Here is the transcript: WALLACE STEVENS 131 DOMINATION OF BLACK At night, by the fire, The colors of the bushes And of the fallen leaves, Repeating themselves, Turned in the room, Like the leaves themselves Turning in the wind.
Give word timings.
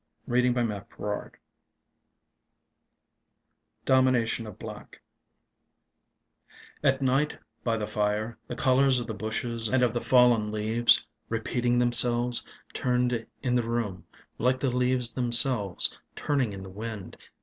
WALLACE 0.25 0.45
STEVENS 0.53 0.89
131 0.97 1.31
DOMINATION 3.85 4.47
OF 4.47 4.57
BLACK 4.57 4.99
At 6.83 7.03
night, 7.03 7.37
by 7.63 7.77
the 7.77 7.85
fire, 7.85 8.35
The 8.47 8.55
colors 8.55 8.97
of 8.97 9.05
the 9.05 9.13
bushes 9.13 9.67
And 9.69 9.83
of 9.83 9.93
the 9.93 10.01
fallen 10.01 10.51
leaves, 10.51 11.05
Repeating 11.29 11.77
themselves, 11.77 12.43
Turned 12.73 13.27
in 13.43 13.53
the 13.53 13.69
room, 13.69 14.03
Like 14.39 14.59
the 14.59 14.71
leaves 14.71 15.13
themselves 15.13 15.95
Turning 16.15 16.51
in 16.51 16.63
the 16.63 16.71
wind. 16.71 17.15